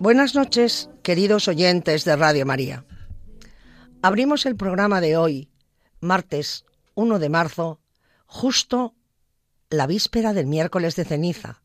[0.00, 2.86] Buenas noches, queridos oyentes de Radio María.
[4.00, 5.50] Abrimos el programa de hoy,
[6.00, 6.64] martes
[6.94, 7.80] 1 de marzo,
[8.24, 8.94] justo
[9.68, 11.60] la víspera del miércoles de ceniza.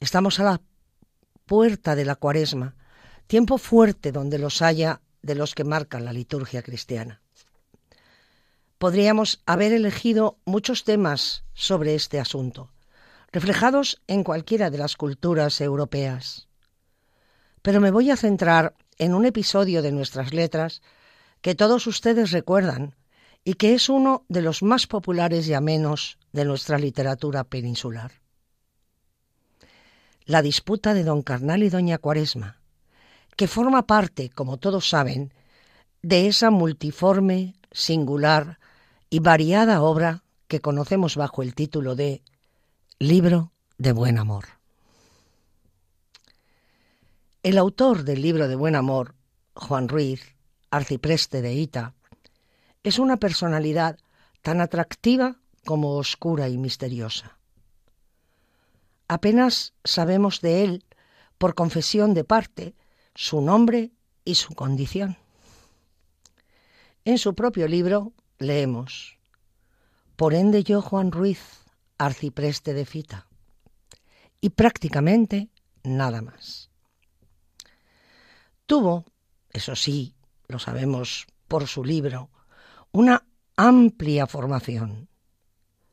[0.00, 0.62] Estamos a la
[1.46, 2.74] puerta de la cuaresma,
[3.28, 7.22] tiempo fuerte donde los haya de los que marcan la liturgia cristiana.
[8.78, 12.72] Podríamos haber elegido muchos temas sobre este asunto,
[13.30, 16.48] reflejados en cualquiera de las culturas europeas
[17.64, 20.82] pero me voy a centrar en un episodio de nuestras letras
[21.40, 22.94] que todos ustedes recuerdan
[23.42, 28.20] y que es uno de los más populares y amenos de nuestra literatura peninsular.
[30.26, 32.60] La disputa de don Carnal y doña Cuaresma,
[33.34, 35.32] que forma parte, como todos saben,
[36.02, 38.58] de esa multiforme, singular
[39.08, 42.22] y variada obra que conocemos bajo el título de
[42.98, 44.53] Libro de Buen Amor.
[47.44, 49.14] El autor del libro de Buen Amor,
[49.54, 50.34] Juan Ruiz,
[50.70, 51.92] arcipreste de Ita,
[52.82, 53.98] es una personalidad
[54.40, 57.36] tan atractiva como oscura y misteriosa.
[59.08, 60.84] Apenas sabemos de él,
[61.36, 62.74] por confesión de parte,
[63.14, 63.92] su nombre
[64.24, 65.18] y su condición.
[67.04, 69.18] En su propio libro leemos,
[70.16, 71.42] Por ende yo, Juan Ruiz,
[71.98, 73.26] arcipreste de Fita,
[74.40, 75.50] y prácticamente
[75.82, 76.63] nada más.
[78.66, 79.04] Tuvo,
[79.50, 80.14] eso sí,
[80.48, 82.30] lo sabemos por su libro,
[82.92, 83.26] una
[83.56, 85.08] amplia formación.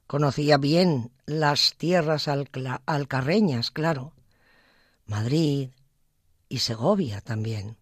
[0.08, 4.14] Conocía bien las tierras alcarreñas, claro,
[5.06, 5.70] Madrid
[6.50, 7.78] y Segovia también,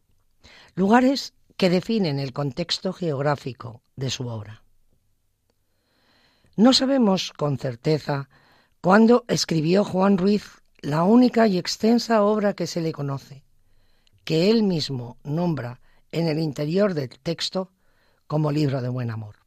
[0.75, 4.63] lugares que definen el contexto geográfico de su obra.
[6.55, 8.29] No sabemos con certeza
[8.81, 13.43] cuándo escribió Juan Ruiz la única y extensa obra que se le conoce,
[14.29, 15.81] que él mismo nombra
[16.11, 17.71] en el interior del texto
[18.27, 19.37] como libro de buen amor.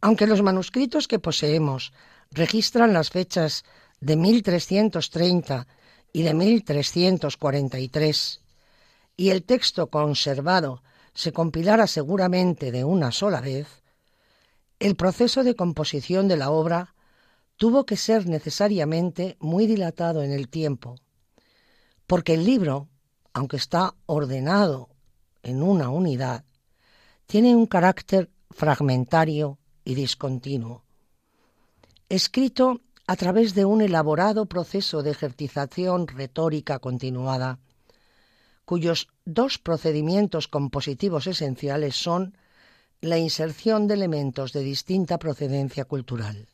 [0.00, 1.92] Aunque los manuscritos que poseemos
[2.32, 3.64] registran las fechas
[4.00, 5.68] de 1330
[6.12, 8.40] y de 1343,
[9.16, 10.82] y el texto conservado
[11.14, 13.84] se compilara seguramente de una sola vez,
[14.80, 16.96] el proceso de composición de la obra
[17.54, 20.96] tuvo que ser necesariamente muy dilatado en el tiempo,
[22.10, 22.88] porque el libro,
[23.34, 24.88] aunque está ordenado
[25.44, 26.44] en una unidad,
[27.26, 30.82] tiene un carácter fragmentario y discontinuo,
[32.08, 37.60] escrito a través de un elaborado proceso de ejercitación retórica continuada,
[38.64, 42.36] cuyos dos procedimientos compositivos esenciales son
[43.00, 46.48] la inserción de elementos de distinta procedencia cultural,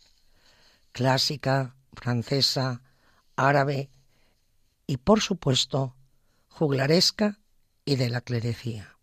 [0.93, 2.83] clásica, francesa,
[3.37, 3.89] árabe
[4.87, 5.95] y, por supuesto,
[6.49, 7.39] juglaresca
[7.85, 8.97] y de la clerecía.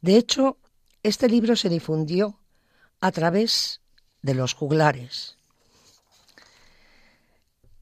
[0.00, 0.58] De hecho,
[1.02, 2.38] este libro se difundió
[3.00, 3.80] a través
[4.22, 5.36] de los juglares.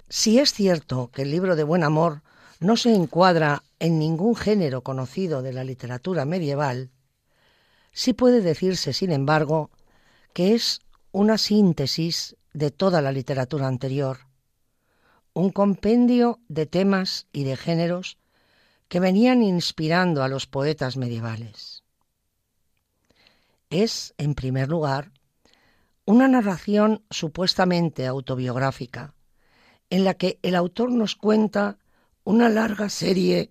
[0.08, 2.22] Si es cierto que el libro de Buen Amor
[2.58, 6.90] no se encuadra en ningún género conocido de la literatura medieval,
[7.92, 9.70] sí puede decirse, sin embargo,
[10.32, 10.80] que es
[11.12, 14.29] una síntesis de toda la literatura anterior,
[15.32, 18.18] un compendio de temas y de géneros
[18.88, 21.84] que venían inspirando a los poetas medievales.
[23.70, 25.12] Es, en primer lugar,
[26.04, 29.14] una narración supuestamente autobiográfica,
[29.90, 31.78] en la que el autor nos cuenta
[32.24, 33.50] una larga serie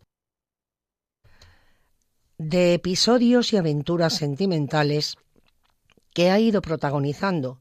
[2.38, 5.16] de episodios y aventuras sentimentales
[6.14, 7.60] que ha ido protagonizando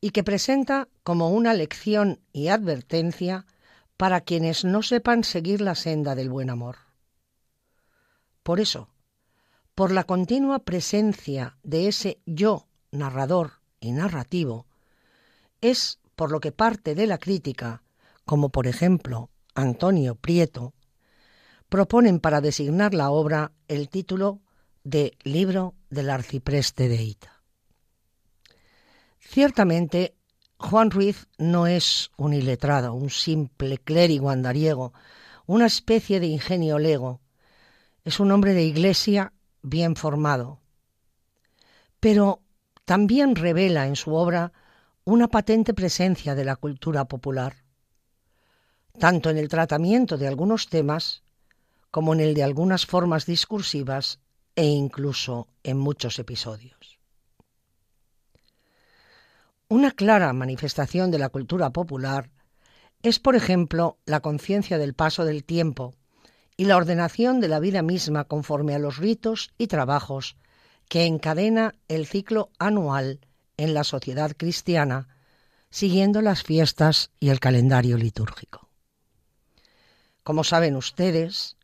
[0.00, 3.46] y que presenta como una lección y advertencia
[3.96, 6.76] para quienes no sepan seguir la senda del buen amor.
[8.42, 8.88] Por eso,
[9.74, 14.66] por la continua presencia de ese yo narrador y narrativo,
[15.60, 17.82] es por lo que parte de la crítica,
[18.24, 20.74] como por ejemplo Antonio Prieto,
[21.68, 24.40] proponen para designar la obra el título
[24.82, 27.39] de Libro del Arcipreste de Ita.
[29.32, 30.16] Ciertamente,
[30.58, 34.92] Juan Ruiz no es un iletrado, un simple clérigo andariego,
[35.46, 37.20] una especie de ingenio lego.
[38.02, 39.32] Es un hombre de iglesia
[39.62, 40.58] bien formado.
[42.00, 42.42] Pero
[42.84, 44.52] también revela en su obra
[45.04, 47.62] una patente presencia de la cultura popular,
[48.98, 51.22] tanto en el tratamiento de algunos temas
[51.92, 54.18] como en el de algunas formas discursivas
[54.56, 56.99] e incluso en muchos episodios.
[59.72, 62.28] Una clara manifestación de la cultura popular
[63.04, 65.94] es, por ejemplo, la conciencia del paso del tiempo
[66.56, 70.36] y la ordenación de la vida misma conforme a los ritos y trabajos
[70.88, 73.20] que encadena el ciclo anual
[73.56, 75.06] en la sociedad cristiana,
[75.70, 78.68] siguiendo las fiestas y el calendario litúrgico.
[80.24, 81.56] Como saben ustedes,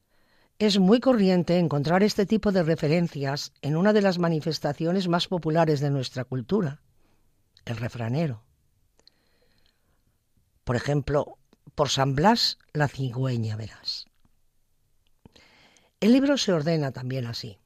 [0.61, 5.81] es muy corriente encontrar este tipo de referencias en una de las manifestaciones más populares
[5.81, 6.83] de nuestra cultura,
[7.67, 8.43] el refranero.
[10.65, 11.39] Por ejemplo,
[11.75, 14.07] por San Blas la cigüeña verás.
[16.01, 17.59] El libro se ordena también así.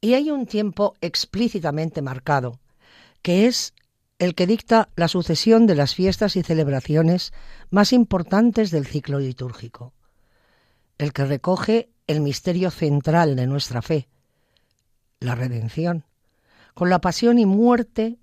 [0.00, 2.60] Y hay un tiempo explícitamente marcado,
[3.22, 3.72] que es
[4.18, 7.32] el que dicta la sucesión de las fiestas y celebraciones
[7.70, 9.92] más importantes del ciclo litúrgico,
[10.98, 14.08] el que recoge el misterio central de nuestra fe,
[15.20, 16.04] la redención,
[16.74, 18.18] con la pasión y muerte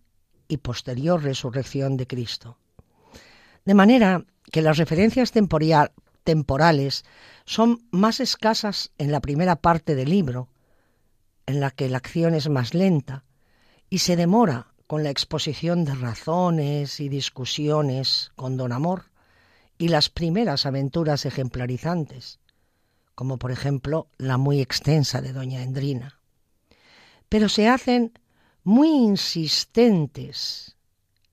[0.52, 2.58] y posterior resurrección de Cristo.
[3.64, 7.06] De manera que las referencias temporales
[7.46, 10.50] son más escasas en la primera parte del libro,
[11.46, 13.24] en la que la acción es más lenta,
[13.90, 19.06] y se demora con la exposición de razones y discusiones con don Amor
[19.78, 22.40] y las primeras aventuras ejemplarizantes,
[23.16, 26.20] como por ejemplo la muy extensa de doña Endrina.
[27.30, 28.12] Pero se hacen
[28.64, 30.76] muy insistentes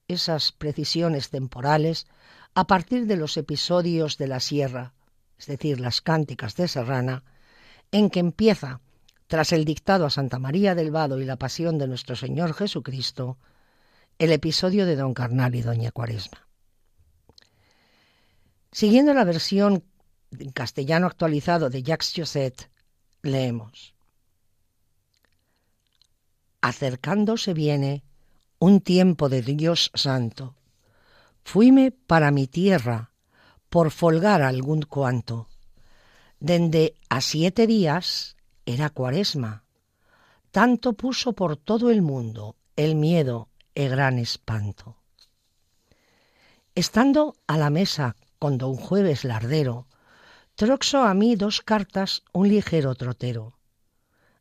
[0.07, 2.07] esas precisiones temporales
[2.55, 4.95] a partir de los episodios de la sierra,
[5.39, 7.25] es decir, las cánticas de Serrana,
[7.93, 8.81] en que empieza,
[9.27, 13.39] tras el dictado a Santa María del Vado y la pasión de nuestro Señor Jesucristo,
[14.19, 16.49] el episodio de Don Carnal y Doña Cuaresma.
[18.73, 19.85] Siguiendo la versión
[20.37, 22.71] en castellano actualizado de Jacques Josset,
[23.23, 23.95] leemos.
[26.61, 28.03] Acercándose viene
[28.59, 30.57] un tiempo de Dios santo.
[31.45, 33.13] Fuime para mi tierra,
[33.69, 35.49] por folgar algún cuanto.
[36.41, 39.65] Dende a siete días era cuaresma.
[40.51, 44.97] Tanto puso por todo el mundo el miedo e gran espanto.
[46.75, 49.89] Estando a la mesa con don Jueves Lardero,
[50.59, 53.57] Troxo a mí dos cartas un ligero trotero.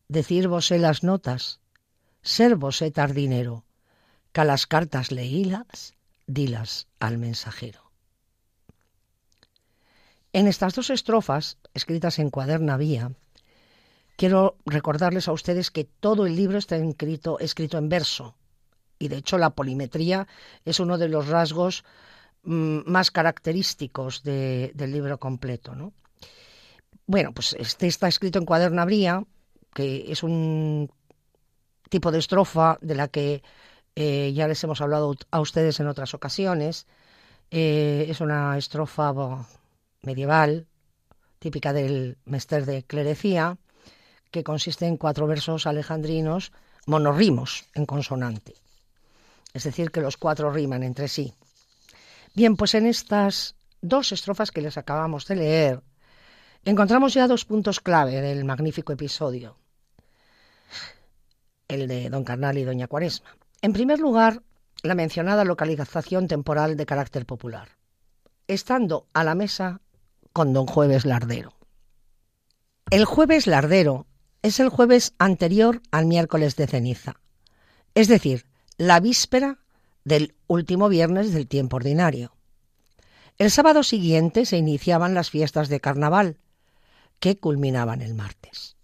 [0.07, 1.59] Decir vosé las notas,
[2.27, 3.63] ser vosé tardinero,
[4.33, 5.95] que las cartas leílas,
[6.27, 7.89] dilas al mensajero.
[10.33, 13.13] En estas dos estrofas, escritas en cuaderna vía,
[14.17, 18.35] quiero recordarles a ustedes que todo el libro está escrito, en verso,
[18.99, 20.27] y de hecho la polimetría
[20.65, 21.85] es uno de los rasgos
[22.43, 25.75] mm, más característicos del libro completo.
[25.75, 25.93] ¿no?
[27.05, 29.23] Bueno, pues este está escrito en cuadernabría,
[29.73, 30.91] que es un
[31.89, 33.43] tipo de estrofa de la que
[33.95, 36.85] eh, ya les hemos hablado a ustedes en otras ocasiones.
[37.49, 39.45] Eh, es una estrofa
[40.01, 40.67] medieval,
[41.39, 43.57] típica del mester de clerecía,
[44.31, 46.51] que consiste en cuatro versos alejandrinos
[46.85, 48.53] monorrimos en consonante.
[49.53, 51.33] Es decir, que los cuatro riman entre sí.
[52.33, 55.81] Bien, pues en estas dos estrofas que les acabamos de leer,
[56.65, 59.57] encontramos ya dos puntos clave del magnífico episodio,
[61.67, 63.37] el de Don Carnal y Doña Cuaresma.
[63.61, 64.43] En primer lugar,
[64.83, 67.69] la mencionada localización temporal de carácter popular,
[68.47, 69.81] estando a la mesa
[70.33, 71.53] con Don Jueves Lardero.
[72.89, 74.05] El jueves Lardero
[74.41, 77.19] es el jueves anterior al miércoles de ceniza,
[77.95, 78.45] es decir,
[78.77, 79.59] la víspera
[80.05, 82.33] del último viernes del tiempo ordinario.
[83.37, 86.37] El sábado siguiente se iniciaban las fiestas de carnaval,
[87.19, 88.77] que culminaban el martes.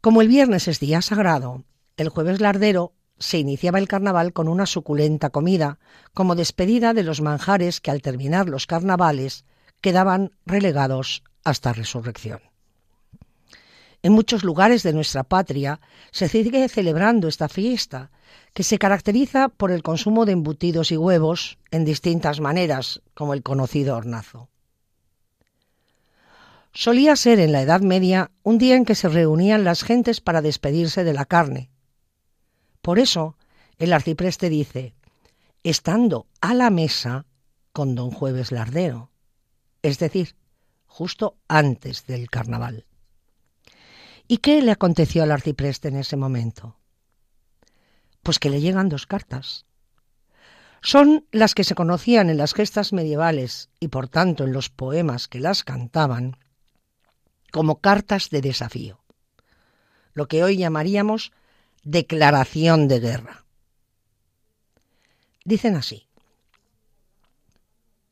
[0.00, 1.64] Como el viernes es día sagrado,
[2.00, 5.78] el jueves lardero se iniciaba el carnaval con una suculenta comida,
[6.14, 9.44] como despedida de los manjares que al terminar los carnavales
[9.82, 12.40] quedaban relegados hasta resurrección.
[14.02, 15.78] En muchos lugares de nuestra patria
[16.10, 18.10] se sigue celebrando esta fiesta,
[18.54, 23.42] que se caracteriza por el consumo de embutidos y huevos en distintas maneras, como el
[23.42, 24.48] conocido hornazo.
[26.72, 30.40] solía ser en la Edad Media un día en que se reunían las gentes para
[30.40, 31.68] despedirse de la carne.
[32.90, 33.36] Por eso,
[33.78, 34.96] el arcipreste dice,
[35.62, 37.24] estando a la mesa
[37.72, 39.12] con don Jueves Lardero,
[39.80, 40.34] es decir,
[40.86, 42.86] justo antes del carnaval.
[44.26, 46.80] ¿Y qué le aconteció al arcipreste en ese momento?
[48.24, 49.66] Pues que le llegan dos cartas.
[50.82, 55.28] Son las que se conocían en las gestas medievales y por tanto en los poemas
[55.28, 56.38] que las cantaban
[57.52, 58.98] como cartas de desafío,
[60.12, 61.30] lo que hoy llamaríamos
[61.82, 63.44] declaración de guerra.
[65.44, 66.06] Dicen así,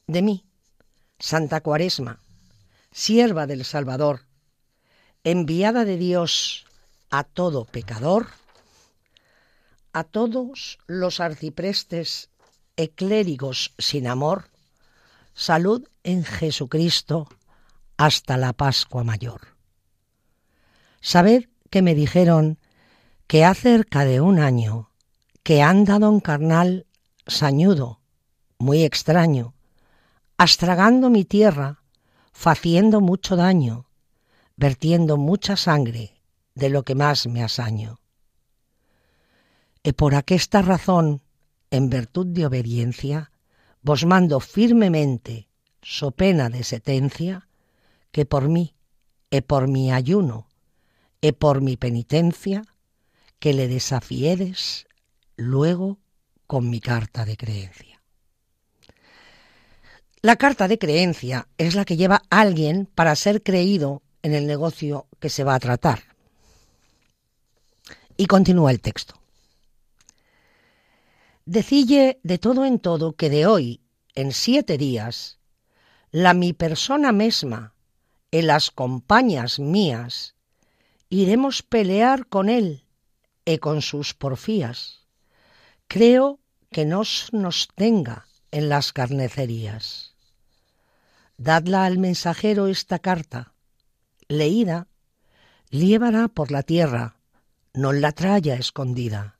[0.06, 0.44] de mí,
[1.18, 2.20] Santa Cuaresma,
[2.90, 4.22] sierva del Salvador,
[5.22, 6.64] enviada de Dios
[7.10, 8.28] a todo pecador,
[9.92, 12.30] a todos los arciprestes
[12.76, 14.48] eclérigos sin amor,
[15.34, 17.28] salud en Jesucristo
[17.96, 19.48] hasta la Pascua Mayor.
[21.00, 22.58] Sabed que me dijeron
[23.28, 24.90] que ha cerca de un año
[25.42, 26.86] que anda don carnal
[27.26, 28.00] sañudo,
[28.58, 29.54] muy extraño,
[30.38, 31.82] astragando mi tierra,
[32.32, 33.86] faciendo mucho daño,
[34.56, 36.22] vertiendo mucha sangre
[36.54, 38.00] de lo que más me asaño.
[39.84, 41.20] E por aquesta razón,
[41.70, 43.30] en virtud de obediencia,
[43.82, 45.48] vos mando firmemente,
[45.82, 47.46] so pena de sentencia,
[48.10, 48.72] que por mí,
[49.28, 50.48] e por mi ayuno,
[51.20, 52.64] e por mi penitencia,
[53.38, 54.86] que le desafiedes
[55.36, 55.98] luego
[56.46, 58.02] con mi carta de creencia.
[60.20, 64.46] La carta de creencia es la que lleva a alguien para ser creído en el
[64.46, 66.02] negocio que se va a tratar.
[68.16, 69.14] Y continúa el texto.
[71.44, 73.80] Decille de todo en todo que de hoy,
[74.14, 75.38] en siete días,
[76.10, 77.74] la mi persona misma
[78.32, 80.34] en las compañías mías,
[81.08, 82.87] iremos pelear con él
[83.48, 85.08] e con sus porfías.
[85.86, 86.38] Creo
[86.70, 90.14] que nos nos tenga en las carnecerías.
[91.38, 93.54] Dadla al mensajero esta carta,
[94.28, 94.86] leída,
[95.70, 97.16] llevará por la tierra,
[97.72, 99.38] no la traya escondida,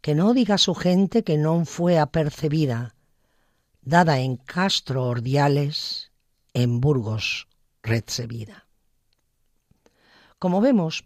[0.00, 2.94] que no diga su gente que no fue apercebida,
[3.82, 6.12] dada en Castro Ordiales,
[6.52, 7.48] en Burgos
[7.82, 8.68] recibida.
[10.38, 11.04] Como vemos,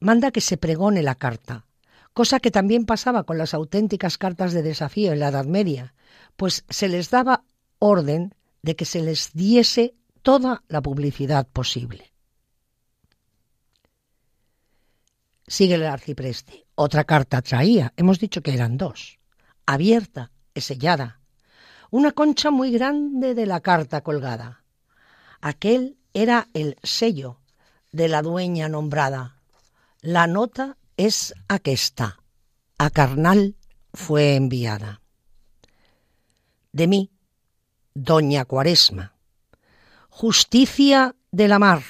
[0.00, 1.66] manda que se pregone la carta,
[2.12, 5.94] cosa que también pasaba con las auténticas cartas de desafío en la Edad Media,
[6.36, 7.44] pues se les daba
[7.78, 12.12] orden de que se les diese toda la publicidad posible.
[15.46, 16.66] Sigue el arcipreste.
[16.74, 19.18] Otra carta traía, hemos dicho que eran dos,
[19.66, 21.20] abierta y sellada,
[21.90, 24.64] una concha muy grande de la carta colgada.
[25.40, 27.40] Aquel era el sello
[27.92, 29.33] de la dueña nombrada.
[30.06, 32.20] La nota es aquesta.
[32.76, 33.56] A carnal
[33.94, 35.00] fue enviada.
[36.72, 37.10] De mí,
[37.94, 39.14] doña Cuaresma,
[40.10, 41.82] justicia de la mar,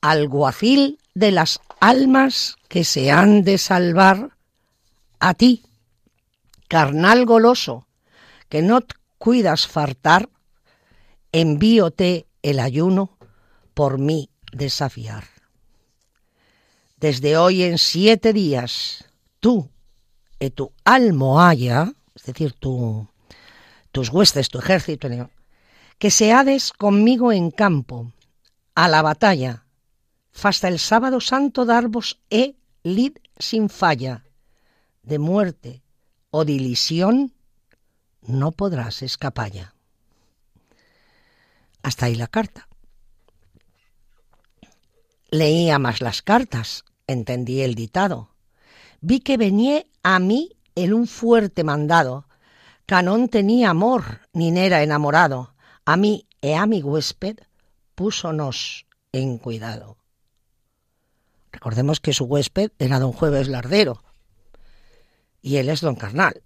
[0.00, 4.38] alguacil de las almas que se han de salvar,
[5.20, 5.62] a ti,
[6.68, 7.86] carnal goloso,
[8.48, 8.80] que no
[9.18, 10.30] cuidas fartar,
[11.32, 13.18] envíote el ayuno
[13.74, 15.33] por mí desafiar.
[16.96, 19.04] Desde hoy en siete días,
[19.40, 19.70] tú
[20.38, 23.08] y tu almohaya, es decir, tu,
[23.92, 25.08] tus huestes, tu ejército,
[25.98, 28.12] que se hades conmigo en campo,
[28.74, 29.64] a la batalla,
[30.42, 34.24] hasta el sábado santo darbos e lid sin falla,
[35.02, 35.82] de muerte
[36.30, 37.32] o dilisión
[38.26, 39.74] no podrás escapalla.
[41.82, 42.68] Hasta ahí la carta.
[45.34, 48.30] Leía más las cartas, entendí el ditado.
[49.00, 52.28] Vi que venía a mí en un fuerte mandado,
[52.86, 55.56] Canón tenía amor, ni era enamorado.
[55.84, 57.38] A mí e a mi huésped
[57.96, 59.96] púsonos en cuidado.
[61.50, 64.04] Recordemos que su huésped era don Jueves Lardero
[65.42, 66.44] y él es don Carnal.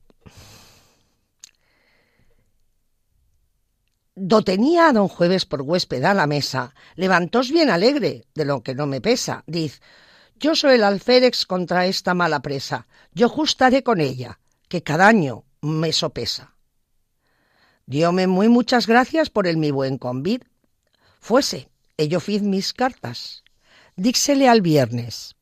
[4.20, 8.64] Do tenía a don Jueves por huésped a la mesa, levantóse bien alegre, de lo
[8.64, 9.44] que no me pesa.
[9.46, 9.80] Diz,
[10.34, 15.44] yo soy el alférez contra esta mala presa, yo justaré con ella, que cada año
[15.60, 16.56] me sopesa.
[17.86, 20.42] Diome muy muchas gracias por el mi buen convid.
[21.20, 23.44] Fuese, ello fiz mis cartas.
[23.94, 25.36] Díxele al viernes.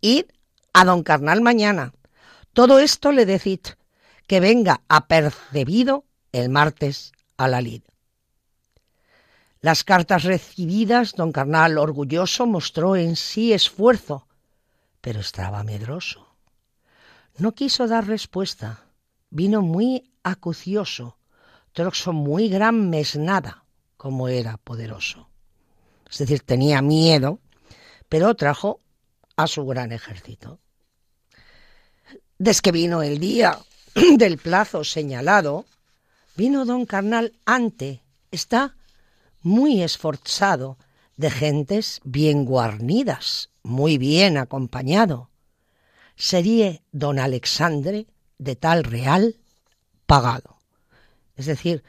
[0.00, 0.24] Id
[0.72, 1.92] a don Carnal mañana.
[2.54, 3.60] Todo esto le decid,
[4.26, 7.82] que venga apercebido el martes a la lid.
[9.60, 14.26] Las cartas recibidas, don Carnal, orgulloso, mostró en sí esfuerzo,
[15.00, 16.26] pero estaba medroso.
[17.38, 18.84] No quiso dar respuesta.
[19.30, 21.18] Vino muy acucioso,
[21.72, 23.64] troxo muy gran mesnada,
[23.96, 25.28] como era poderoso.
[26.10, 27.40] Es decir, tenía miedo,
[28.08, 28.80] pero trajo
[29.36, 30.60] a su gran ejército.
[32.38, 33.58] Desde vino el día
[34.16, 35.66] del plazo señalado,
[36.36, 38.76] vino don Carnal ante, está
[39.40, 40.78] muy esforzado,
[41.16, 45.30] de gentes bien guarnidas, muy bien acompañado.
[46.14, 48.06] Sería don Alexandre
[48.38, 49.36] de tal real
[50.06, 50.58] pagado.
[51.36, 51.82] Es decir,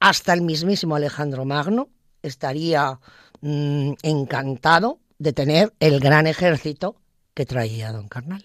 [0.00, 1.88] hasta el mismísimo Alejandro Magno
[2.22, 2.98] estaría
[3.40, 6.96] mm, encantado de tener el gran ejército
[7.34, 8.44] que traía don Carnal.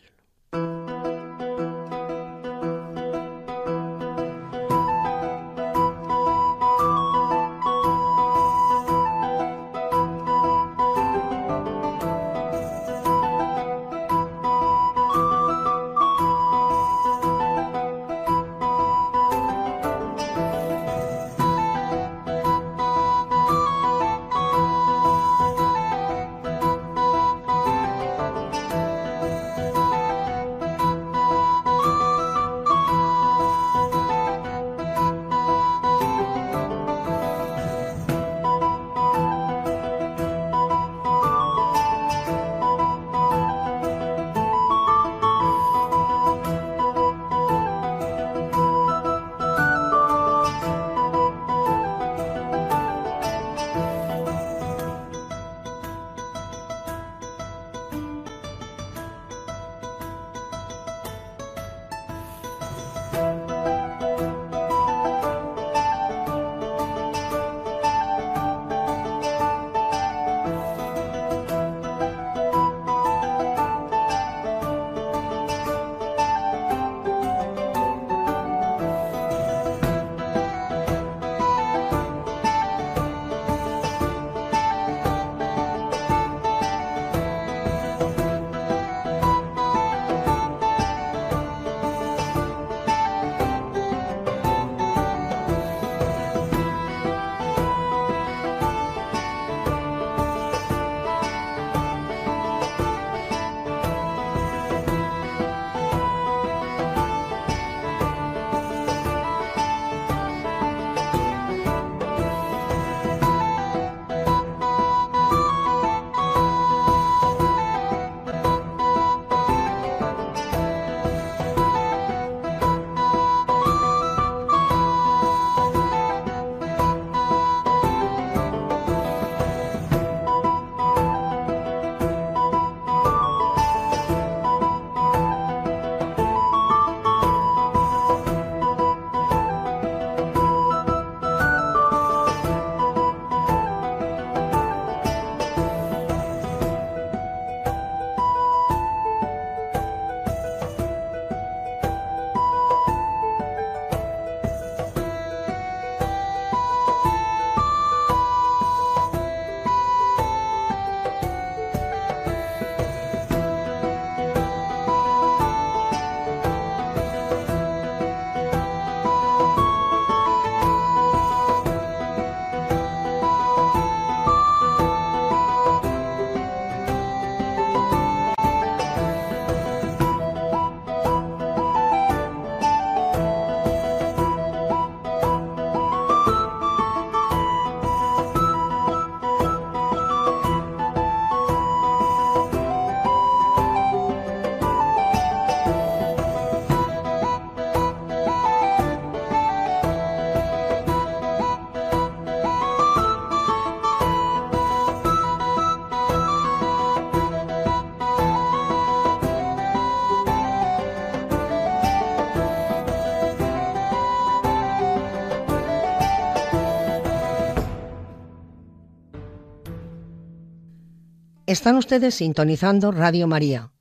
[221.48, 223.72] Están ustedes sintonizando Radio María,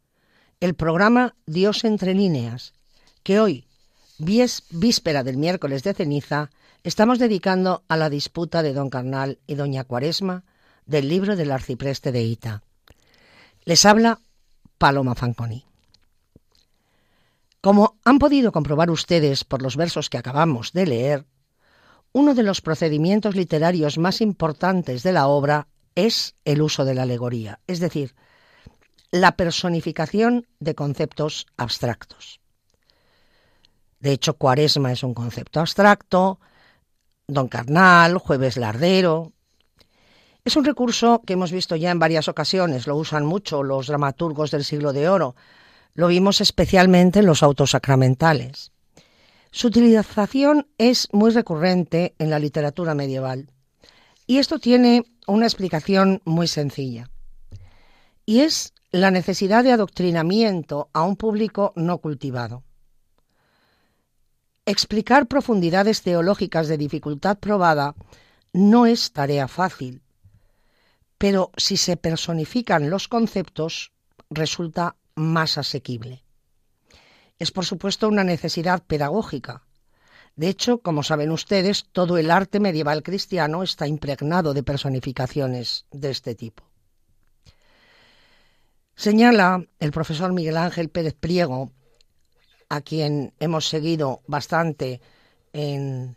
[0.60, 2.74] el programa Dios entre líneas,
[3.24, 3.64] que hoy,
[4.18, 6.52] víspera del miércoles de ceniza,
[6.84, 10.44] estamos dedicando a la disputa de don Carnal y doña Cuaresma
[10.86, 12.62] del libro del arcipreste de Ita.
[13.64, 14.20] Les habla
[14.78, 15.64] Paloma Fanconi.
[17.60, 21.24] Como han podido comprobar ustedes por los versos que acabamos de leer,
[22.12, 27.02] uno de los procedimientos literarios más importantes de la obra es el uso de la
[27.02, 28.14] alegoría, es decir,
[29.10, 32.40] la personificación de conceptos abstractos.
[33.98, 36.38] De hecho, cuaresma es un concepto abstracto,
[37.26, 39.32] don carnal, jueves lardero.
[40.44, 44.50] Es un recurso que hemos visto ya en varias ocasiones, lo usan mucho los dramaturgos
[44.50, 45.34] del siglo de oro,
[45.94, 48.70] lo vimos especialmente en los autos sacramentales.
[49.50, 53.50] Su utilización es muy recurrente en la literatura medieval
[54.26, 57.10] y esto tiene una explicación muy sencilla
[58.24, 62.64] y es la necesidad de adoctrinamiento a un público no cultivado.
[64.64, 67.94] Explicar profundidades teológicas de dificultad probada
[68.52, 70.02] no es tarea fácil,
[71.18, 73.92] pero si se personifican los conceptos
[74.28, 76.24] resulta más asequible.
[77.38, 79.65] Es por supuesto una necesidad pedagógica.
[80.36, 86.10] De hecho, como saben ustedes, todo el arte medieval cristiano está impregnado de personificaciones de
[86.10, 86.62] este tipo.
[88.94, 91.72] Señala el profesor Miguel Ángel Pérez Priego,
[92.68, 95.00] a quien hemos seguido bastante
[95.54, 96.16] en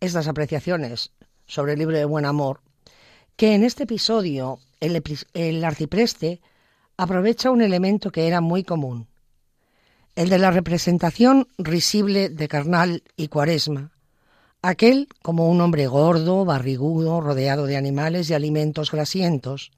[0.00, 1.10] estas apreciaciones
[1.46, 2.60] sobre el libro de Buen Amor,
[3.36, 6.42] que en este episodio el, el arcipreste
[6.98, 9.08] aprovecha un elemento que era muy común,
[10.16, 13.92] el de la representación risible de carnal y cuaresma,
[14.62, 19.72] aquel como un hombre gordo, barrigudo, rodeado de animales y alimentos grasientos,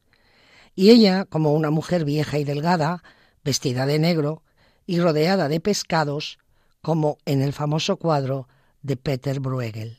[0.74, 3.02] y ella como una mujer vieja y delgada,
[3.42, 4.42] vestida de negro
[4.86, 6.38] y rodeada de pescados,
[6.82, 8.46] como en el famoso cuadro
[8.82, 9.98] de Peter Bruegel.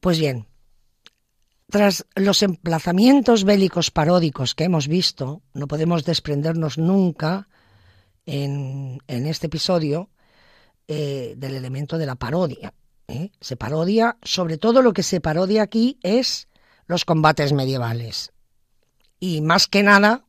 [0.00, 0.46] Pues bien,
[1.70, 7.48] tras los emplazamientos bélicos paródicos que hemos visto, no podemos desprendernos nunca
[8.26, 10.10] en, este episodio
[10.88, 12.74] eh, del elemento de la parodia.
[13.08, 13.30] ¿eh?
[13.40, 16.48] Se parodia, sobre todo lo que se parodia aquí es
[16.86, 18.32] los combates medievales.
[19.20, 20.24] Y más que nada,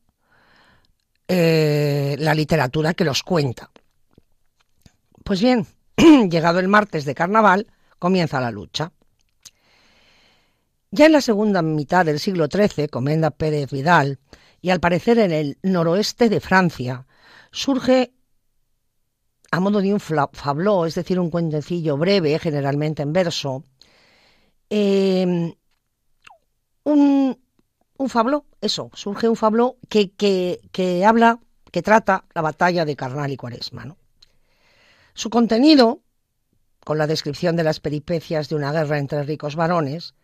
[1.27, 3.71] eh, la literatura que los cuenta.
[5.23, 5.65] Pues bien,
[6.29, 7.67] llegado el martes de carnaval,
[7.99, 8.91] comienza la lucha.
[10.91, 14.19] Ya en la segunda mitad del siglo XIII, comenda Pérez Vidal,
[14.61, 17.05] y al parecer en el noroeste de Francia,
[17.51, 18.13] surge
[19.51, 23.63] a modo de un fabló, es decir, un cuentecillo breve, generalmente en verso,
[24.69, 25.55] eh,
[26.83, 27.39] un,
[27.97, 31.39] un fabló, eso, surge un fabló que, que, que, habla,
[31.71, 33.85] que trata la batalla de Carnal y Cuaresma.
[33.85, 33.97] ¿no?
[35.13, 36.01] Su contenido,
[36.83, 40.15] con la descripción de las peripecias de una guerra entre ricos varones,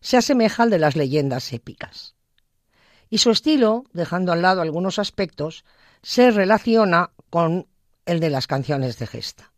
[0.00, 2.14] se asemeja al de las leyendas épicas.
[3.10, 5.64] Y su estilo, dejando al lado algunos aspectos,
[6.02, 7.66] se relaciona con
[8.06, 9.52] el de las canciones de gesta.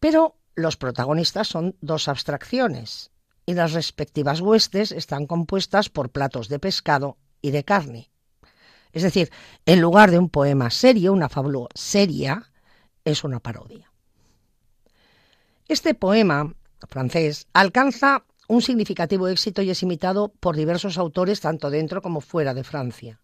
[0.00, 3.12] Pero los protagonistas son dos abstracciones,
[3.46, 8.10] y las respectivas huestes están compuestas por platos de pescado y de carne.
[8.92, 9.30] Es decir,
[9.66, 12.50] en lugar de un poema serio, una fábula seria,
[13.04, 13.90] es una parodia.
[15.66, 16.54] Este poema
[16.88, 22.54] francés alcanza un significativo éxito y es imitado por diversos autores tanto dentro como fuera
[22.54, 23.20] de Francia.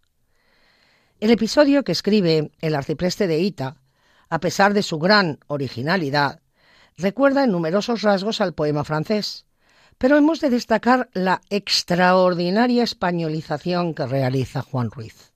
[1.21, 3.77] El episodio que escribe el arcipreste de Ita,
[4.29, 6.41] a pesar de su gran originalidad,
[6.97, 9.45] recuerda en numerosos rasgos al poema francés,
[9.99, 15.33] pero hemos de destacar la extraordinaria españolización que realiza Juan Ruiz.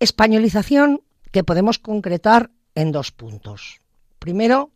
[0.00, 3.80] Españolización que podemos concretar en dos puntos.
[4.18, 4.72] Primero,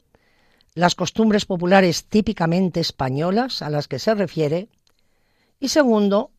[0.75, 4.69] las costumbres populares típicamente españolas a las que se refiere.
[5.59, 6.31] Y segundo,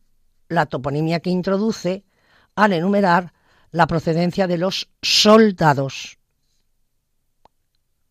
[0.48, 2.04] la toponimia que introduce
[2.58, 3.32] al enumerar
[3.70, 6.18] la procedencia de los soldados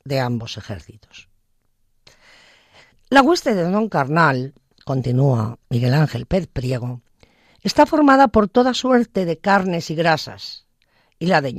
[0.06, 1.28] de ambos ejércitos.
[3.10, 4.54] La hueste de Don Carnal,
[4.86, 7.02] continúa Miguel Ángel Pez Priego,
[7.62, 10.66] está formada por toda suerte de carnes y grasas,
[11.20, 11.52] y la de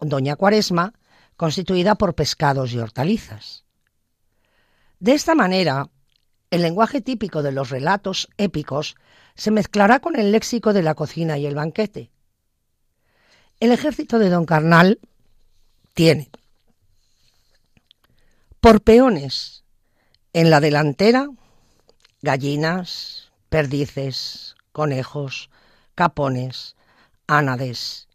[0.00, 0.92] Doña Cuaresma,
[1.36, 3.64] constituida por pescados y hortalizas.
[4.98, 5.88] De esta manera,
[6.50, 8.96] el lenguaje típico de los relatos épicos
[9.36, 12.10] se mezclará con el léxico de la cocina y el banquete.
[13.60, 14.98] El ejército de Don Carnal
[15.94, 16.30] tiene
[18.60, 19.62] por peones
[20.32, 21.28] en la delantera,
[22.22, 25.50] gallinas, perdices, conejos,
[25.94, 26.74] capones,
[27.26, 28.08] ánades.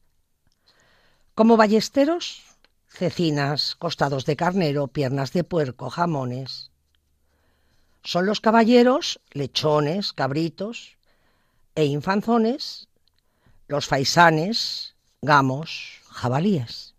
[1.36, 2.44] Como ballesteros,
[2.88, 6.72] cecinas, costados de carnero, piernas de puerco, jamones.
[8.04, 10.98] Son los caballeros, lechones, cabritos
[11.76, 12.88] e infanzones,
[13.68, 16.96] los faisanes, gamos, jabalíes.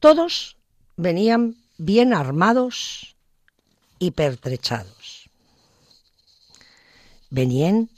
[0.00, 0.56] Todos
[0.96, 3.16] venían bien armados
[3.98, 5.28] y pertrechados.
[7.30, 7.90] Venían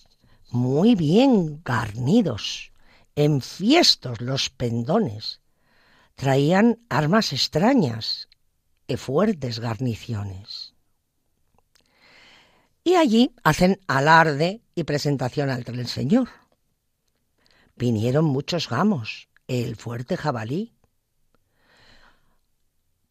[0.50, 2.72] muy bien garnidos,
[3.14, 5.40] enfiestos los pendones.
[6.14, 8.28] Traían armas extrañas
[8.86, 10.74] y fuertes garniciones.
[12.82, 16.39] Y allí hacen alarde y presentación el Señor.
[17.80, 20.74] Vinieron muchos gamos, el fuerte jabalí.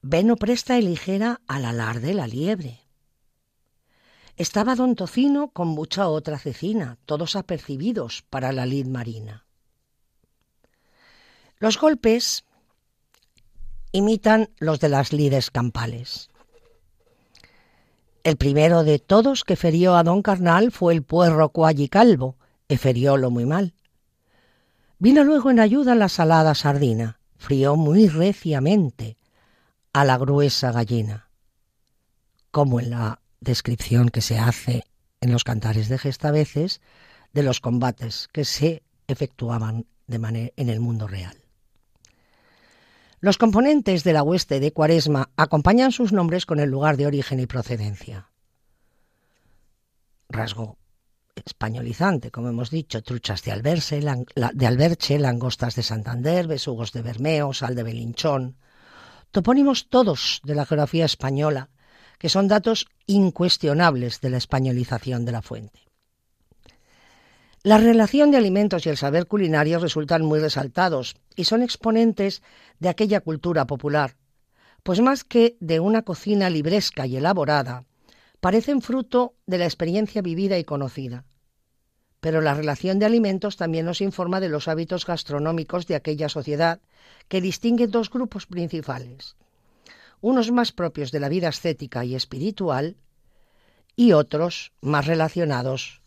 [0.04, 2.80] Veno presta y ligera al alarde la liebre.
[4.38, 9.48] Estaba don Tocino con mucha otra cecina, todos apercibidos para la lid marina.
[11.58, 12.46] Los golpes
[13.92, 16.30] imitan los de las lides campales.
[18.24, 21.52] El primero de todos que ferió a don Carnal fue el puerro
[21.90, 23.74] Calvo, e feriólo muy mal.
[25.02, 29.18] Vino luego en ayuda la salada sardina, frió muy reciamente
[29.94, 31.30] a la gruesa gallina,
[32.52, 34.84] como en la descripción que se hace
[35.22, 36.82] en los cantares de gesta veces
[37.32, 41.38] de los combates que se efectuaban de manera en el mundo real.
[43.22, 47.40] Los componentes de la hueste de Cuaresma acompañan sus nombres con el lugar de origen
[47.40, 48.30] y procedencia.
[50.28, 50.78] Rasgo
[51.46, 57.54] españolizante, como hemos dicho, truchas de, Alberche, de Alberche, langostas de Santander, besugos de Bermeo,
[57.54, 58.58] sal de Belinchón,
[59.32, 61.70] topónimos todos de la geografía española,
[62.18, 65.80] que son datos incuestionables de la españolización de la fuente.
[67.64, 72.42] La relación de alimentos y el saber culinario resultan muy resaltados y son exponentes
[72.80, 74.16] de aquella cultura popular,
[74.84, 77.86] pues más que de una cocina libresca y elaborada,
[78.40, 81.26] parecen fruto de la experiencia vivida y conocida.
[82.20, 86.80] Pero la relación de alimentos también nos informa de los hábitos gastronómicos de aquella sociedad,
[87.28, 89.36] que distingue dos grupos principales,
[90.20, 92.98] unos más propios de la vida ascética y espiritual
[93.96, 96.02] y otros más relacionados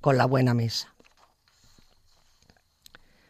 [0.00, 0.94] con la buena mesa.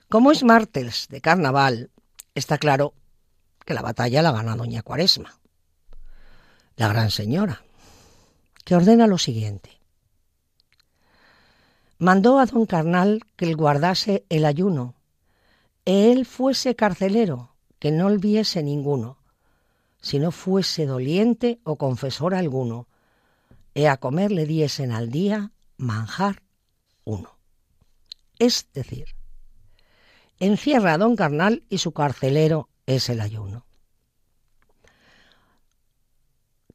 [0.08, 1.90] Como es martes de carnaval,
[2.34, 2.94] está claro
[3.64, 5.38] que la batalla la gana doña Cuaresma,
[6.76, 7.62] la gran señora,
[8.64, 9.77] que ordena lo siguiente.
[11.98, 14.94] Mandó a don Carnal que él guardase el ayuno,
[15.84, 19.18] e él fuese carcelero, que no olviese ninguno,
[20.00, 22.86] si no fuese doliente o confesor alguno,
[23.74, 26.42] e a comer le diesen al día manjar
[27.02, 27.36] uno.
[28.38, 29.16] Es decir,
[30.38, 33.66] encierra a don Carnal y su carcelero es el ayuno.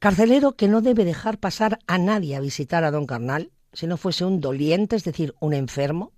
[0.00, 3.96] Carcelero que no debe dejar pasar a nadie a visitar a don Carnal si no
[3.96, 6.12] fuese un doliente, es decir, un enfermo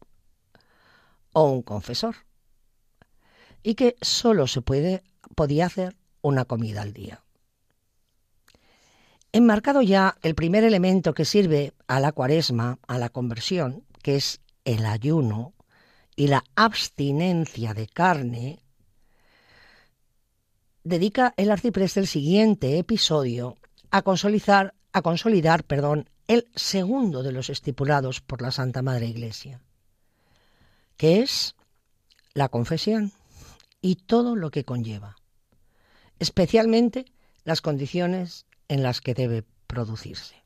[1.33, 2.15] o un confesor.
[3.63, 5.03] Y que solo se puede,
[5.35, 7.23] podía hacer una comida al día.
[9.33, 14.41] Enmarcado ya el primer elemento que sirve a la cuaresma, a la conversión, que es
[14.65, 15.55] el ayuno,
[16.15, 18.61] y la abstinencia de carne,
[20.85, 23.57] dedica el arcipreste el siguiente episodio
[23.91, 29.61] a a consolidar perdón, el segundo de los estipulados por la Santa Madre Iglesia,
[30.97, 31.55] que es
[32.35, 33.13] la confesión
[33.81, 35.17] y todo lo que conlleva,
[36.19, 37.07] especialmente
[37.45, 40.43] las condiciones en las que debe producirse.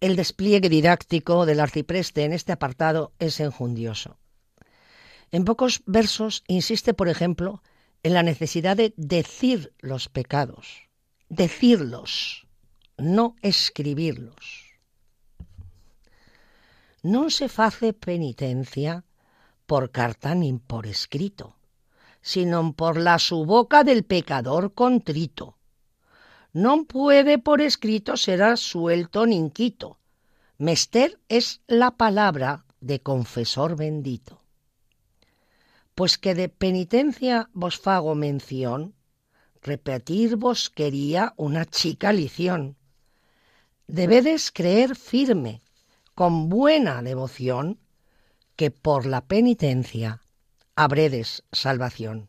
[0.00, 4.18] El despliegue didáctico del arcipreste en este apartado es enjundioso.
[5.30, 7.62] En pocos versos insiste, por ejemplo,
[8.02, 10.88] en la necesidad de decir los pecados,
[11.28, 12.47] decirlos,
[12.98, 14.66] no escribirlos.
[17.02, 19.04] No se hace penitencia
[19.66, 21.56] por carta ni por escrito,
[22.20, 25.58] sino por la su boca del pecador contrito
[26.52, 29.98] no puede por escrito ser suelto ninquito.
[30.56, 34.42] Mester es la palabra de confesor bendito.
[35.94, 38.94] Pues que de penitencia vos fago mención,
[39.62, 42.76] repetir vos quería una chica lición.
[43.88, 45.62] Debedes creer firme,
[46.14, 47.78] con buena devoción,
[48.54, 50.20] que por la penitencia
[50.76, 52.28] habredes salvación.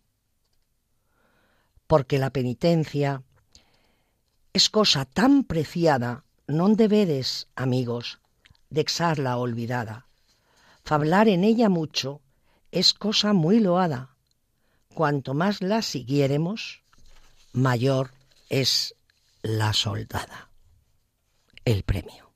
[1.86, 3.24] Porque la penitencia
[4.54, 8.24] es cosa tan preciada, non debedes, amigos,
[8.72, 10.08] dexarla olvidada.
[10.88, 12.22] Fablar en ella mucho
[12.72, 14.16] es cosa muy loada.
[14.96, 16.84] Cuanto más la siguiéremos,
[17.52, 18.14] mayor
[18.48, 18.96] es
[19.44, 20.49] la soldada.
[21.66, 22.29] El premio.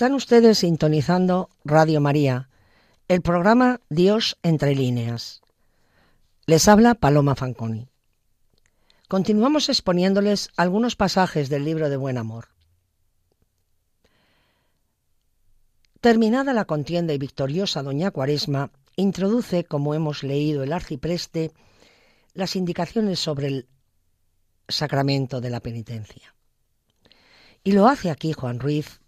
[0.00, 2.48] Están ustedes sintonizando Radio María,
[3.06, 5.42] el programa Dios entre líneas.
[6.46, 7.86] Les habla Paloma Fanconi.
[9.08, 12.48] Continuamos exponiéndoles algunos pasajes del libro de Buen Amor.
[16.00, 21.52] Terminada la contienda y victoriosa doña Cuaresma, introduce, como hemos leído el arcipreste,
[22.32, 23.68] las indicaciones sobre el
[24.66, 26.34] sacramento de la penitencia.
[27.62, 29.00] Y lo hace aquí Juan Ruiz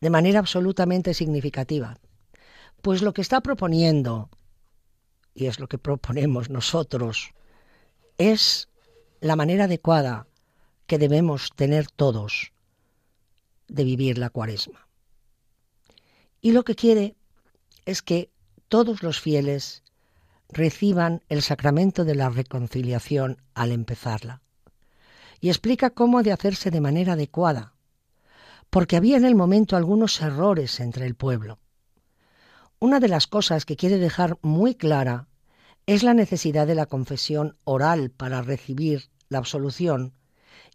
[0.00, 1.98] de manera absolutamente significativa.
[2.82, 4.30] Pues lo que está proponiendo,
[5.34, 7.32] y es lo que proponemos nosotros,
[8.18, 8.68] es
[9.20, 10.26] la manera adecuada
[10.86, 12.52] que debemos tener todos
[13.68, 14.88] de vivir la cuaresma.
[16.40, 17.16] Y lo que quiere
[17.84, 18.30] es que
[18.68, 19.82] todos los fieles
[20.48, 24.40] reciban el sacramento de la reconciliación al empezarla.
[25.40, 27.74] Y explica cómo ha de hacerse de manera adecuada,
[28.70, 31.58] porque había en el momento algunos errores entre el pueblo.
[32.78, 35.26] Una de las cosas que quiere dejar muy clara
[35.86, 40.12] es la necesidad de la confesión oral para recibir la absolución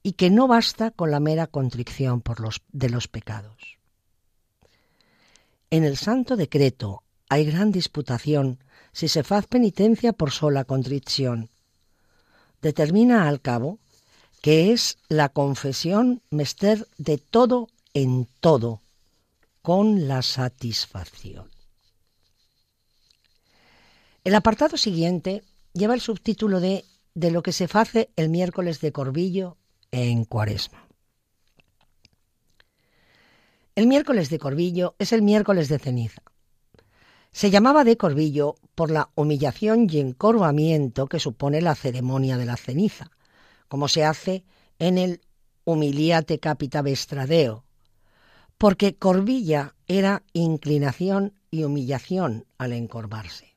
[0.01, 2.23] y que no basta con la mera contrición
[2.71, 3.77] de los pecados.
[5.69, 8.59] En el santo decreto hay gran disputación
[8.91, 11.49] si se faz penitencia por sola contrición.
[12.61, 13.79] Determina al cabo
[14.41, 18.81] que es la confesión mester de todo en todo
[19.61, 21.49] con la satisfacción.
[24.23, 26.85] El apartado siguiente lleva el subtítulo de
[27.15, 29.57] De lo que se hace el miércoles de Corbillo
[29.91, 30.87] en Cuaresma.
[33.75, 36.21] El miércoles de Corbillo es el miércoles de ceniza.
[37.31, 42.57] Se llamaba de Corbillo por la humillación y encorvamiento que supone la ceremonia de la
[42.57, 43.11] ceniza,
[43.67, 44.43] como se hace
[44.79, 45.21] en el
[45.65, 47.62] Humiliate Capita Vestradeo,
[48.57, 53.55] porque corvilla era inclinación y humillación al encorvarse.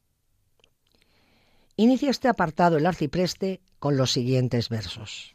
[1.76, 5.34] Inicia este apartado el arcipreste con los siguientes versos.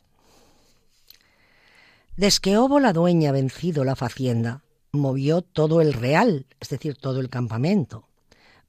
[2.18, 7.20] Des que hubo la dueña vencido la facienda, movió todo el real, es decir, todo
[7.20, 8.07] el campamento,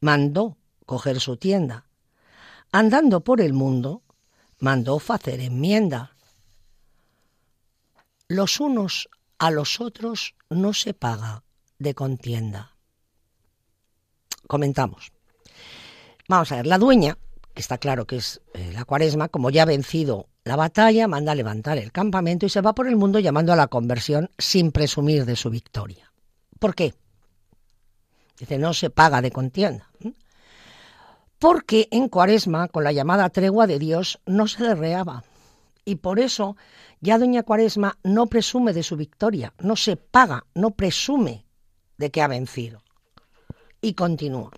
[0.00, 1.86] mandó coger su tienda.
[2.70, 4.02] Andando por el mundo,
[4.58, 6.14] mandó hacer enmienda.
[8.28, 11.44] Los unos a los otros no se paga
[11.78, 12.72] de contienda.
[14.46, 15.12] Comentamos.
[16.28, 17.18] Vamos a ver, la dueña,
[17.54, 21.32] que está claro que es eh, la cuaresma, como ya ha vencido la batalla, manda
[21.32, 24.72] a levantar el campamento y se va por el mundo llamando a la conversión sin
[24.72, 26.12] presumir de su victoria.
[26.58, 26.94] ¿Por qué?
[28.38, 29.88] Dice, no se paga de contienda.
[31.38, 35.24] Porque en cuaresma, con la llamada tregua de Dios, no se derreaba.
[35.84, 36.56] Y por eso
[37.00, 41.44] ya doña Cuaresma no presume de su victoria, no se paga, no presume
[41.98, 42.82] de que ha vencido.
[43.80, 44.50] Y continúa.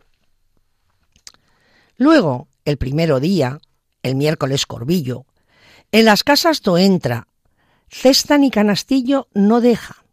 [1.96, 3.58] Luego, el primero día,
[4.02, 5.24] el miércoles corbillo,
[5.92, 7.28] en las casas do entra,
[7.88, 10.04] cesta ni canastillo no deja,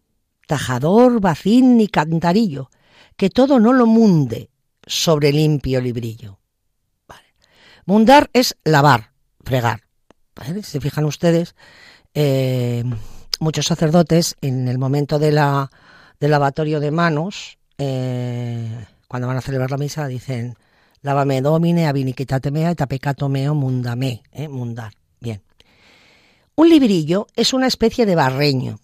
[0.47, 2.70] tajador, bacín ni cantarillo,
[3.18, 4.49] que todo no lo munde
[4.86, 6.39] sobre limpio librillo.
[7.86, 9.12] Mundar es lavar,
[9.43, 9.91] fregar.
[10.40, 11.56] Si se fijan ustedes,
[12.14, 12.84] eh,
[13.40, 15.70] muchos sacerdotes en el momento de la,
[16.20, 20.56] del lavatorio de manos, eh, cuando van a celebrar la misa, dicen,
[21.02, 24.94] lávame domine, aviniquitate mea, eta pecato meo mundame, eh, mundar.
[25.20, 25.42] Bien.
[26.56, 28.80] Un librillo es una especie de barreño.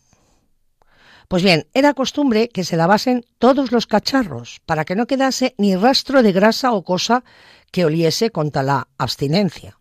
[1.27, 5.75] Pues bien, era costumbre que se lavasen todos los cacharros para que no quedase ni
[5.75, 7.23] rastro de grasa o cosa
[7.71, 9.77] que oliese contra la abstinencia.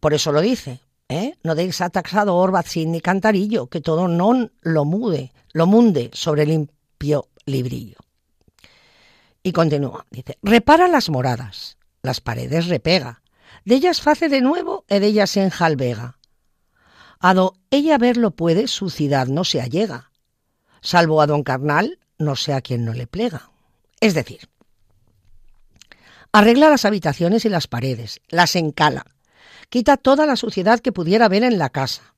[0.00, 1.34] Por eso lo dice, ¿eh?
[1.42, 7.28] no deis ataxado sin ni cantarillo, que todo non lo mude, lo munde sobre limpio
[7.46, 7.98] librillo.
[9.42, 13.22] Y continúa, dice, repara las moradas, las paredes repega,
[13.64, 16.18] de ellas face de nuevo e de ellas enjalvega.
[17.18, 20.12] Ado ella verlo puede, su ciudad no se allega,
[20.80, 23.50] salvo a don carnal, no sé a quien no le plega.
[24.00, 24.48] Es decir,
[26.30, 29.04] arregla las habitaciones y las paredes, las encala,
[29.68, 32.14] quita toda la suciedad que pudiera haber en la casa.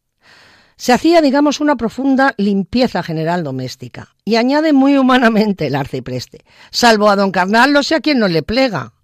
[0.76, 4.14] Se hacía, digamos, una profunda limpieza general doméstica.
[4.24, 8.28] Y añade muy humanamente el arcipreste, salvo a don Carnal, no sé a quién no
[8.28, 8.94] le plega.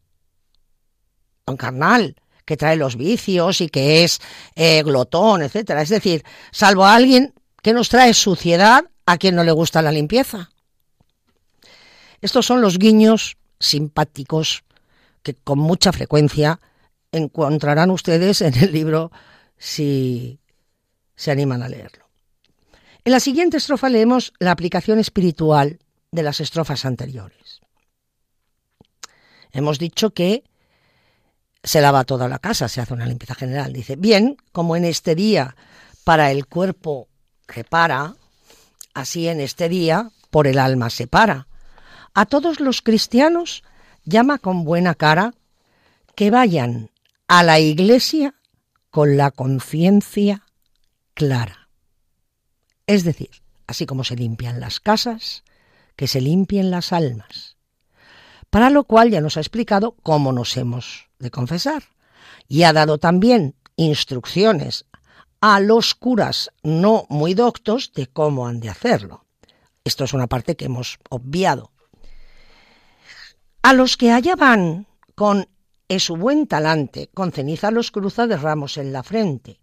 [1.47, 2.16] Don Carnal,
[2.47, 4.20] que trae los vicios y que es
[4.55, 5.82] eh, glotón, etcétera.
[5.82, 9.92] Es decir, salvo a alguien que nos trae suciedad a quien no le gusta la
[9.92, 10.51] limpieza.
[12.22, 14.64] Estos son los guiños simpáticos
[15.22, 16.61] que con mucha frecuencia
[17.17, 19.11] encontrarán ustedes en el libro
[19.59, 20.39] si
[21.14, 22.07] se animan a leerlo.
[23.05, 25.79] En la siguiente estrofa leemos la aplicación espiritual
[26.11, 27.61] de las estrofas anteriores.
[29.53, 30.45] Hemos dicho que
[31.62, 33.73] se lava toda la casa, se hace una limpieza general.
[33.73, 35.57] Dice, bien, como en este día
[36.05, 37.09] para el cuerpo
[37.49, 38.14] repara,
[38.95, 41.49] así en este día por el alma se para.
[42.14, 43.62] A todos los cristianos
[44.05, 45.35] llama con buena cara
[46.14, 46.91] que vayan
[47.29, 48.35] a la iglesia
[48.91, 50.47] con la conciencia
[51.14, 51.68] clara.
[52.87, 53.31] Es decir,
[53.66, 55.43] así como se limpian las casas,
[55.97, 57.57] que se limpien las almas.
[58.51, 61.83] Para lo cual ya nos ha explicado cómo nos hemos de confesar
[62.49, 64.85] y ha dado también instrucciones
[65.41, 69.24] a los curas no muy doctos de cómo han de hacerlo.
[69.85, 71.72] Esto es una parte que hemos obviado.
[73.62, 75.49] A los que allá van con
[75.89, 79.61] e su buen talante, con ceniza los cruza de ramos en la frente.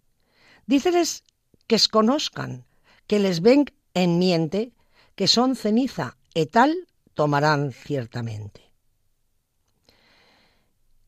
[0.66, 1.24] Díceles
[1.66, 2.64] que es conozcan,
[3.06, 4.72] que les ven en miente,
[5.14, 6.74] que son ceniza, e tal
[7.14, 8.72] tomarán ciertamente.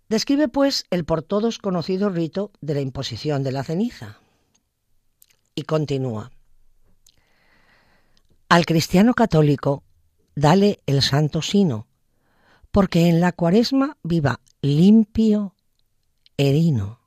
[0.08, 4.20] Describe, pues, el por todos conocido rito de la imposición de la ceniza.
[5.54, 6.30] Y continúa.
[8.48, 9.82] Al cristiano católico,
[10.36, 11.88] dale el santo sino,
[12.70, 15.54] porque en la cuaresma viva limpio,
[16.36, 17.00] herino.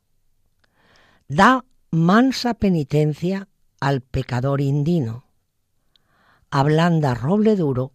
[1.27, 3.47] Da mansa penitencia
[3.79, 5.25] al pecador indino.
[6.49, 7.91] Ablanda roble duro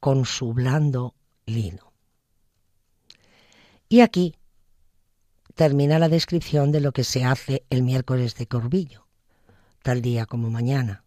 [0.00, 1.14] con su blando
[1.46, 1.92] lino.
[3.88, 4.36] Y aquí
[5.54, 9.06] termina la descripción de lo que se hace el miércoles de Corbillo,
[9.82, 11.04] tal día como mañana,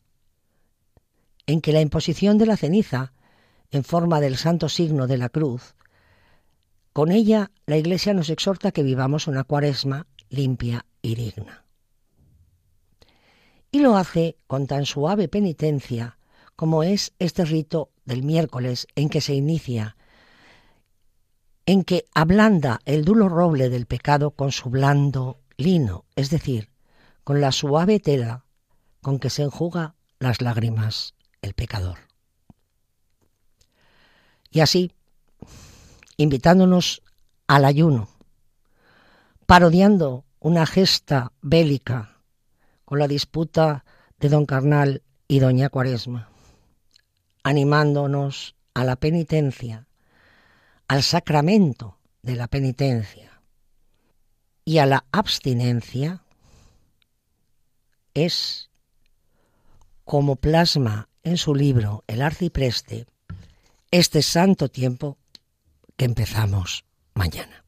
[1.47, 3.13] en que la imposición de la ceniza,
[3.71, 5.75] en forma del santo signo de la cruz,
[6.97, 11.63] con ella la Iglesia nos exhorta que vivamos una cuaresma limpia y digna.
[13.71, 16.17] Y lo hace con tan suave penitencia
[16.55, 19.95] como es este rito del miércoles en que se inicia
[21.67, 26.71] en que ablanda el duro roble del pecado con su blando lino, es decir,
[27.23, 28.45] con la suave tela
[29.03, 31.99] con que se enjuga las lágrimas el pecador.
[34.49, 34.93] Y así,
[36.17, 37.01] invitándonos
[37.47, 38.09] al ayuno,
[39.45, 42.17] parodiando una gesta bélica
[42.85, 43.85] con la disputa
[44.19, 46.29] de don Carnal y doña Cuaresma,
[47.43, 49.87] animándonos a la penitencia
[50.87, 53.41] al sacramento de la penitencia
[54.63, 56.23] y a la abstinencia
[58.13, 58.69] es,
[60.03, 63.05] como plasma en su libro El arcipreste,
[63.91, 65.17] este santo tiempo
[65.97, 66.85] que empezamos
[67.15, 67.65] mañana.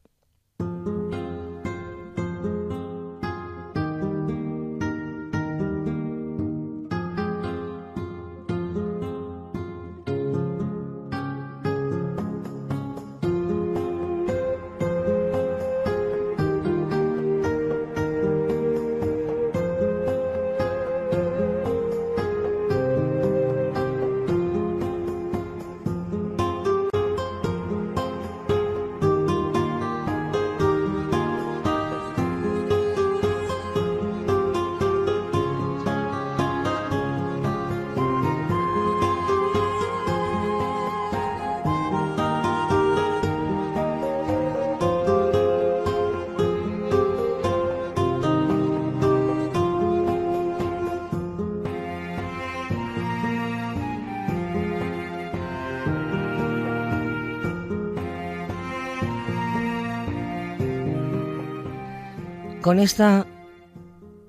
[62.70, 63.26] Con esta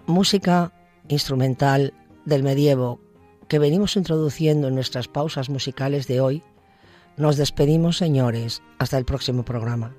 [0.08, 0.74] música
[1.10, 1.94] instrumental
[2.26, 3.00] del medievo
[3.48, 6.42] que venimos introduciendo en nuestras pausas musicales de hoy,
[7.18, 9.96] nos despedimos, señores, hasta el próximo programa.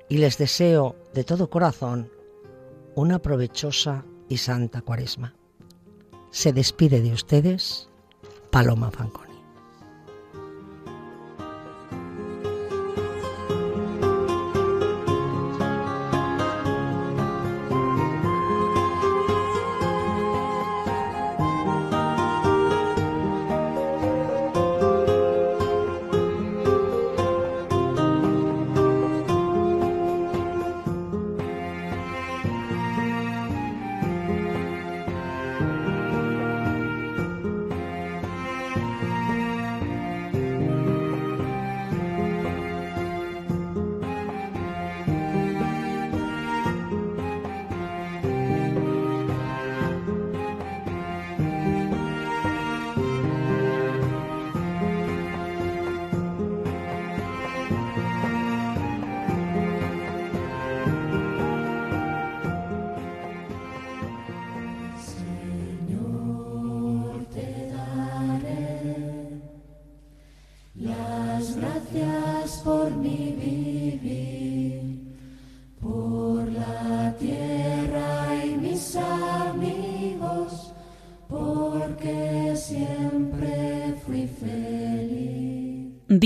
[0.08, 2.10] y les deseo de todo corazón
[2.94, 5.34] una provechosa y santa cuaresma.
[6.30, 7.88] Se despide de ustedes
[8.50, 9.31] Paloma Fanconi.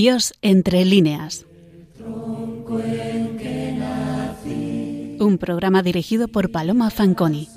[0.07, 1.47] Dios entre líneas.
[5.19, 7.49] Un programa dirigido por Paloma Fanconi.